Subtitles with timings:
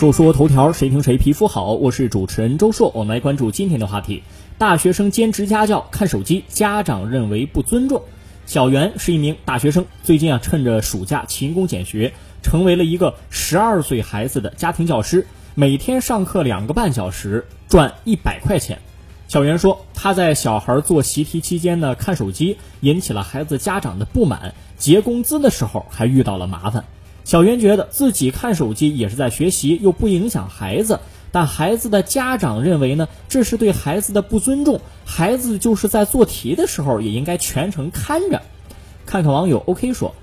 [0.00, 1.74] 说说头条，谁听谁皮肤好。
[1.74, 4.22] 我是主持人周硕，我们来关注今天的话题：
[4.56, 8.02] 大学生兼职家教看手机，家长认为不尊重。
[8.46, 18.78] 小袁是一名大学生，最近啊，趁着暑假勤工俭学，成为了一个十二岁孩子的家庭教师，每天上课两个半小时，赚一百块钱。
[19.28, 26.86] 小袁说，他在小孩做习题期间呢，看手机，引起了孩子家长的不满，结工资的时候还遇到了麻烦。
[27.24, 31.00] 小袁觉得自己看手机也是在学习，又不影响孩子，
[31.30, 34.80] 但孩子的家长认为呢，这是对孩子的不尊重。
[35.04, 38.42] 孩子就是在做题的时候也应该全程看着。
[39.06, 40.14] 看看网友 OK 说，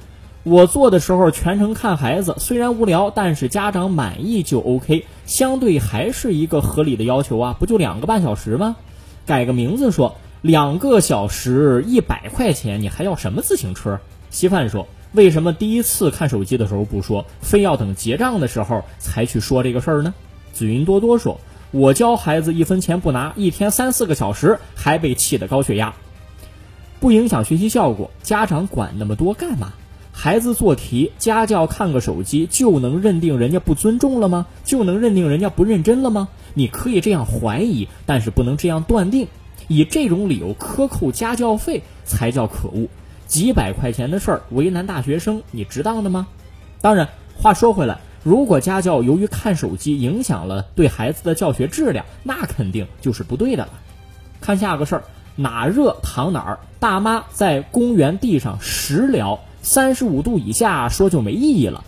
[0.44, 8.76] 我做的时候全程看孩子，虽然无聊，但是家长满意就 OK，相对还是一个合理的要求啊，不就两个半小时吗？
[9.26, 14.00] 改个名字说，两个小时一百块钱，你还要什么自行车？
[14.30, 14.88] 稀饭说。
[15.14, 20.14] 为什么第一次看手机的时候不说，非要等结账的时候才去说这个事儿呢？
[20.54, 21.40] 紫云多多说
[21.72, 25.94] ：“我教孩子一分钱不拿，一天三四个小时，还被气得高血压。
[27.00, 29.74] 不影响学习效果，家长管那么多干嘛？
[30.12, 34.48] 孩子做题，家教看个手机就能认定人家不尊重了吗？
[34.66, 36.28] 就能认定人家不认真了吗？
[36.54, 39.28] 你可以这样怀疑，但是不能这样断定。
[39.68, 42.88] 以这种理由克扣家教费才叫可恶。”
[43.28, 46.28] 几百块钱的事儿为难大学生，你值当的吗？
[46.82, 53.70] 当然，话说回来，如果家教由于看手机影响了对孩子的教学质量，那肯定就是不对的了。
[54.40, 55.04] 看下个事儿，
[55.36, 56.60] 哪热躺哪儿。
[56.80, 61.84] 大妈在公园地上食疗，三十五度以下说就没意义了。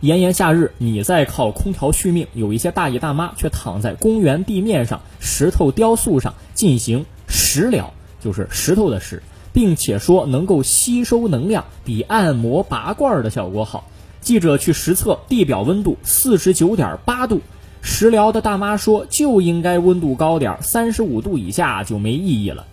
[0.00, 9.22] 炎炎夏日，你在靠空调续命，有一些大爷大妈却躺在公园地面上石头雕塑上进行食疗，就是石头的石。
[9.56, 13.88] 并且说能够吸收能量，比按摩拔罐的效果好。
[14.20, 17.40] 记者去实测地表温度四十九点八度，
[17.80, 22.66] 食疗的大妈说就应该温度高点，三十五度以下就没意义了。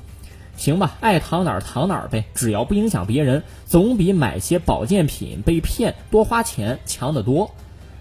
[0.57, 7.51] 行吧，爱躺哪儿躺哪儿呗，只要不影响别人，总比买些保健品被骗多花钱强得多。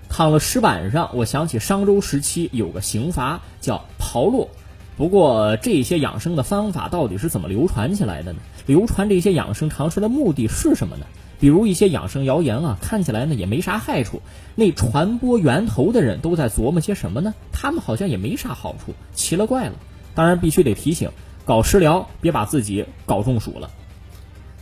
[0.09, 4.51] 躺了石板上，我想起商周时期有个刑罚叫刨落。
[4.97, 8.41] 不过这些养生的方法到底是怎么流传起来的呢？
[8.67, 11.07] 流传这些养生常识的目的是什么呢？
[11.41, 14.21] 比如一些养生谣言啊，看起来呢也没啥害处，
[14.55, 17.35] 那传播源头的人都在琢磨些什么呢？
[17.53, 19.73] 他们好像也没啥好处，奇了怪了。
[20.15, 21.11] 当然必须得提醒，
[21.47, 23.71] 搞食疗别把自己搞中暑了。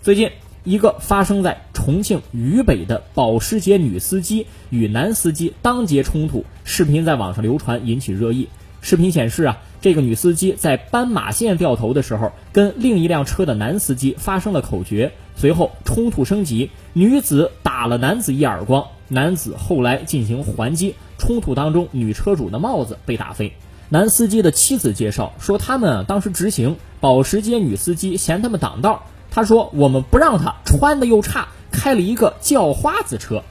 [0.01, 0.31] 最近
[0.63, 8.49] 一个发生在重庆渝北的保时捷女司机与男司机当街冲突视频在网上流传，引起热议。
[8.81, 9.59] 视频显示啊。
[9.81, 23.55] 这个女司机在斑马线掉头的时候，跟另一辆车的男司机发生了口角，随后冲突升级，女子打了男子一耳光，男子后来进行还击，冲突当中女车主的帽子被打飞。
[23.89, 33.43] 男司机的妻子介绍说，他们当时直行，保时捷女司机嫌他们挡道，他说我们不让他穿的又差，开了一个叫花子车。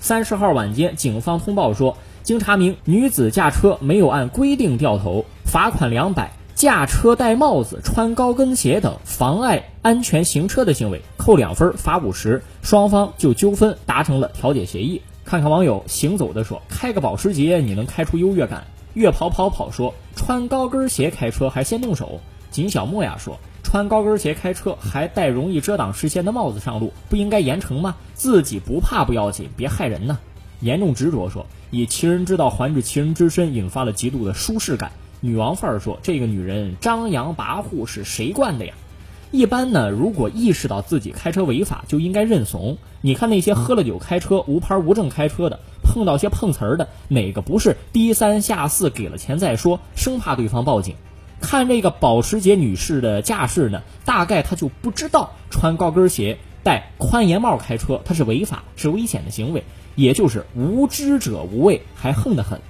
[0.00, 5.24] 三十号晚间，警方通报说，经查明，女子驾车没有按规定掉头。
[5.46, 12.42] 罚款两百，驾车戴帽子、穿高跟鞋等妨碍安全行车的行为，扣两分，罚五十。
[12.62, 15.00] 双方就纠纷达成了调解协议。
[15.24, 18.64] 看看网友行走的说，开个保时捷你能开出优越感。
[18.94, 22.20] 越跑跑跑说，穿高跟鞋开车还先动手。
[22.50, 27.94] 锦小莫呀说，穿高跟鞋开车还戴容易遮挡视线的帽子上路，不应该严惩吗？
[28.14, 30.18] 自己不怕不要紧，别害人呢。
[30.60, 34.90] 严重执着说，以其人之道还治其人之身，引发了极度的舒适感。
[35.20, 38.74] 女王范儿说：“这个女人张扬跋扈是谁惯的呀？
[39.32, 42.78] 一般呢，如果意识到自己开车违法，就应该认怂。
[43.00, 50.94] 你看那些喝了酒开车、无牌无证开车的，碰到些碰瓷儿的，哪个不是低三下四，给了钱再说，生怕对方报警？
[51.40, 59.64] 看这个保时捷女士的架势呢，大概她就不知道穿高跟鞋、戴宽檐帽开车，她是违法、是危险的行为，
[59.96, 62.60] 也就是无知者无畏，还横得很。”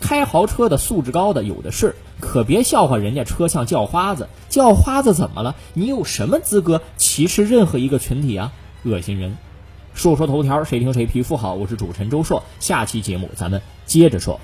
[0.00, 5.56] 开豪车的素质高的有的是，可别笑话人家车像叫花子，叫花子怎么了？
[5.74, 8.52] 你有什么资格歧视任何一个群体啊？
[8.84, 9.36] 恶心人！
[9.94, 11.54] 说说头条，谁听谁皮肤好？
[11.54, 14.38] 我是主持人周硕，下期节目咱们接着说。